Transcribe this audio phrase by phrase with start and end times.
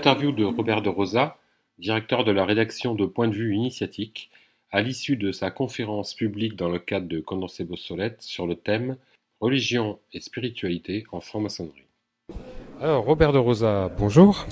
[0.00, 1.36] l'interview de Robert de Rosa,
[1.78, 4.30] directeur de la rédaction de Point de vue initiatique,
[4.70, 8.96] à l'issue de sa conférence publique dans le cadre de Condorcet Brossolette sur le thème
[9.42, 11.84] Religion et spiritualité en franc-maçonnerie.
[12.80, 14.46] Alors Robert de Rosa, bonjour.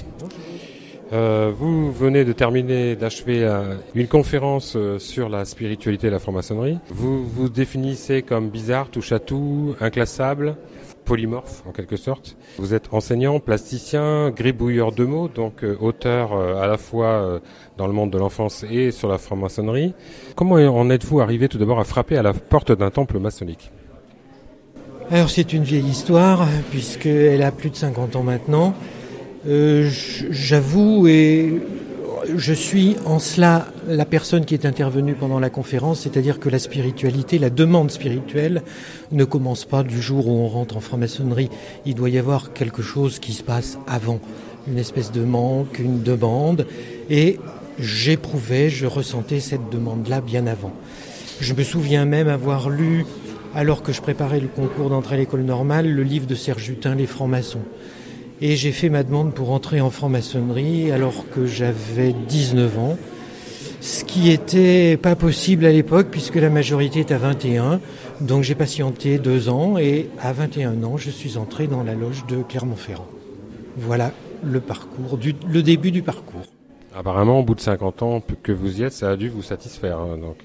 [1.14, 3.48] Euh, vous venez de terminer, d'achever
[3.94, 6.76] une conférence euh, sur la spiritualité et la franc-maçonnerie.
[6.88, 10.56] Vous vous définissez comme bizarre, touche à tout, inclassable,
[11.08, 12.36] polymorphe en quelque sorte.
[12.58, 17.40] Vous êtes enseignant, plasticien, gribouilleur de mots, donc auteur à la fois
[17.76, 19.94] dans le monde de l'enfance et sur la franc-maçonnerie.
[20.36, 23.72] Comment en êtes-vous arrivé tout d'abord à frapper à la porte d'un temple maçonnique?
[25.10, 28.74] Alors c'est une vieille histoire, puisqu'elle a plus de 50 ans maintenant.
[29.46, 29.88] Euh,
[30.30, 31.62] j'avoue et
[32.36, 36.58] je suis en cela la personne qui est intervenue pendant la conférence, c'est-à-dire que la
[36.58, 38.62] spiritualité, la demande spirituelle
[39.12, 41.50] ne commence pas du jour où on rentre en franc-maçonnerie.
[41.86, 44.20] Il doit y avoir quelque chose qui se passe avant,
[44.66, 46.66] une espèce de manque, une demande,
[47.08, 47.38] et
[47.78, 50.72] j'éprouvais, je ressentais cette demande-là bien avant.
[51.40, 53.06] Je me souviens même avoir lu,
[53.54, 56.94] alors que je préparais le concours d'entrée à l'école normale, le livre de Serge Jutin,
[56.94, 57.62] Les francs-maçons.
[58.40, 62.96] Et j'ai fait ma demande pour entrer en franc-maçonnerie alors que j'avais 19 ans,
[63.80, 67.80] ce qui était pas possible à l'époque puisque la majorité est à 21.
[68.20, 72.26] Donc j'ai patienté deux ans et à 21 ans, je suis entré dans la loge
[72.26, 73.08] de Clermont-Ferrand.
[73.76, 74.12] Voilà
[74.44, 76.46] le parcours, le début du parcours.
[76.96, 79.98] Apparemment, au bout de 50 ans que vous y êtes, ça a dû vous satisfaire.
[79.98, 80.36] Hein, donc.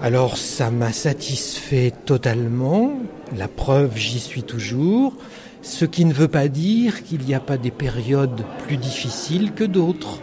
[0.00, 2.92] Alors ça m'a satisfait totalement.
[3.36, 5.14] La preuve, j'y suis toujours.
[5.62, 9.64] Ce qui ne veut pas dire qu'il n'y a pas des périodes plus difficiles que
[9.64, 10.20] d'autres.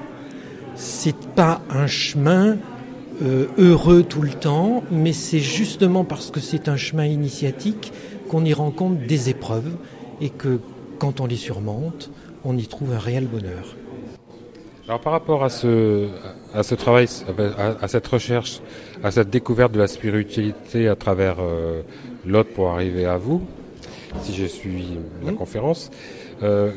[0.76, 2.58] C'est pas un chemin
[3.22, 7.94] euh, heureux tout le temps, mais c'est justement parce que c'est un chemin initiatique
[8.30, 9.72] qu'on y rencontre des épreuves
[10.22, 10.60] et que
[11.00, 12.10] quand on les surmonte,
[12.44, 13.76] on y trouve un réel bonheur.
[14.88, 16.10] Alors par rapport à ce,
[16.76, 17.08] travail,
[17.82, 18.62] à, cette recherche,
[19.04, 21.82] à cette découverte de la spiritualité à travers euh,
[22.26, 23.42] l'autre pour arriver à vous,
[24.22, 25.92] si j'ai suivi la conférence.
[26.44, 26.72] Euh,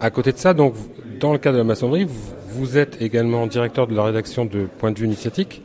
[0.00, 0.74] à côté de ça, donc,
[1.20, 2.06] dans le cadre de la maçonnerie,
[2.48, 5.62] vous, êtes également directeur de la rédaction de Point de vue initiatique,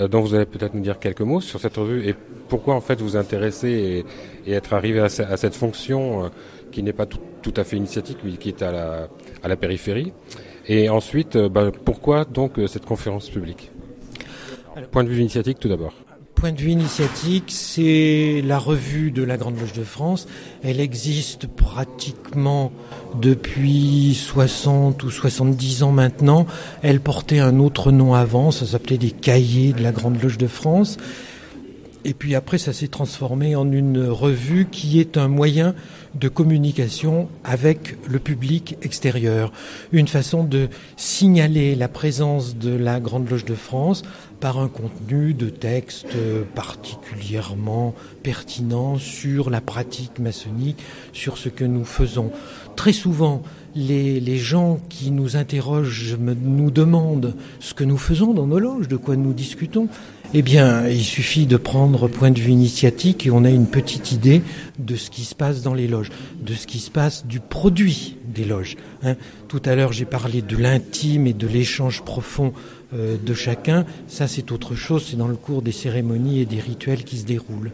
[0.00, 2.14] euh, dont vous allez peut-être nous dire quelques mots sur cette revue et
[2.48, 4.04] pourquoi en fait vous intéressez
[4.46, 6.28] et, être arrivé à, cette fonction euh,
[6.70, 9.08] qui n'est pas tout, à fait initiatique, mais qui est à la,
[9.42, 10.12] à la périphérie.
[10.66, 13.70] Et ensuite, bah, pourquoi donc cette conférence publique?
[14.90, 15.92] Point de vue initiatique tout d'abord
[16.44, 20.28] point de vue initiatique, c'est la revue de la Grande Loge de France.
[20.62, 22.70] Elle existe pratiquement
[23.18, 26.44] depuis 60 ou 70 ans maintenant.
[26.82, 30.46] Elle portait un autre nom avant, ça s'appelait des cahiers de la Grande Loge de
[30.46, 30.98] France.
[32.06, 35.74] Et puis après, ça s'est transformé en une revue qui est un moyen
[36.14, 39.52] de communication avec le public extérieur.
[39.90, 44.02] Une façon de signaler la présence de la Grande Loge de France
[44.38, 46.14] par un contenu de texte
[46.54, 50.82] particulièrement pertinent sur la pratique maçonnique,
[51.14, 52.30] sur ce que nous faisons.
[52.76, 53.42] Très souvent,
[53.74, 58.88] les, les, gens qui nous interrogent nous demandent ce que nous faisons dans nos loges,
[58.88, 59.88] de quoi nous discutons.
[60.36, 64.10] Eh bien, il suffit de prendre point de vue initiatique et on a une petite
[64.10, 64.42] idée
[64.80, 66.10] de ce qui se passe dans les loges,
[66.42, 68.76] de ce qui se passe du produit des loges.
[69.04, 69.14] Hein.
[69.46, 72.52] Tout à l'heure, j'ai parlé de l'intime et de l'échange profond
[72.94, 73.86] euh, de chacun.
[74.08, 77.26] Ça, c'est autre chose, c'est dans le cours des cérémonies et des rituels qui se
[77.26, 77.70] déroulent.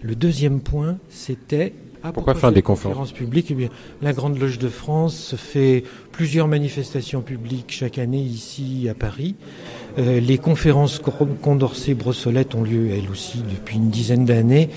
[0.00, 3.68] Le deuxième point, c'était ah, pourquoi, faire des conférences publiques eh bien,
[4.02, 9.36] La Grande Loge de France fait plusieurs manifestations publiques chaque année ici à Paris.
[9.96, 11.00] Euh, les conférences
[11.42, 14.70] Condorcet-Brossolette ont lieu elles aussi depuis une dizaine d'années.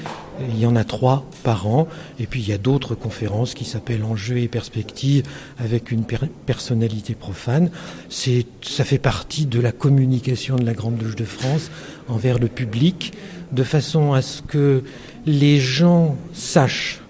[0.49, 1.87] Il y en a trois par an.
[2.19, 5.23] Et puis il y a d'autres conférences qui s'appellent Enjeux et perspectives
[5.57, 6.03] avec une
[6.45, 7.71] personnalité profane.
[8.09, 11.71] C'est, ça fait partie de la communication de la Grande Loge de France
[12.07, 13.13] envers le public,
[13.51, 14.83] de façon à ce que
[15.25, 17.01] les gens sachent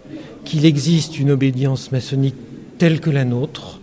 [0.45, 2.35] qu'il existe une obédience maçonnique
[2.77, 3.76] telle que la nôtre,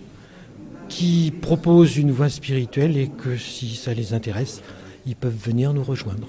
[0.95, 4.63] qui propose une voie spirituelle et que si ça les intéresse,
[5.07, 6.29] ils peuvent venir nous rejoindre.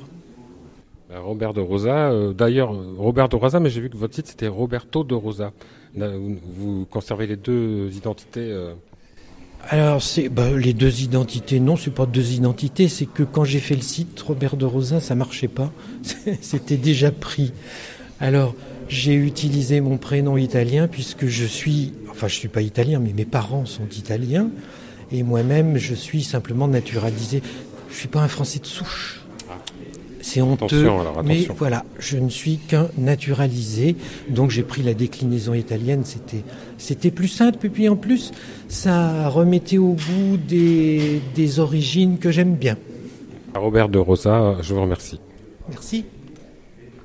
[1.08, 4.26] Ben, Robert de Rosa, euh, d'ailleurs, Robert de Rosa, mais j'ai vu que votre site
[4.26, 5.52] c'était Roberto de Rosa.
[5.96, 8.74] Vous, conservez les deux identités euh
[9.70, 13.60] Alors, c'est bah, les deux identités, non, c'est pas deux identités, c'est que quand j'ai
[13.60, 15.72] fait le site Robert de Rosa, ça marchait pas,
[16.42, 17.54] c'était déjà pris.
[18.20, 18.56] Alors,
[18.88, 23.26] j'ai utilisé mon prénom italien puisque je suis, enfin je suis pas italien, mais mes
[23.26, 24.50] parents sont italiens
[25.12, 27.42] et moi-même je suis simplement naturalisé.
[27.90, 29.22] Je suis pas un Français de souche.
[30.22, 30.90] c'est honteux.
[31.24, 33.96] Mais voilà, je ne suis qu'un naturalisé,
[34.30, 36.02] donc j'ai pris la déclinaison italienne.
[36.04, 36.44] C'était,
[36.78, 37.66] c'était plus simple.
[37.66, 38.32] Et puis en plus,
[38.68, 42.78] ça remettait au bout des, des origines que j'aime bien.
[43.56, 45.20] Robert de Rosa, je vous remercie.
[45.70, 46.06] Merci.